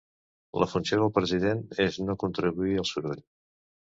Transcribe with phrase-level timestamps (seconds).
[0.61, 3.23] “La funció d’un president és no contribuir al soroll”.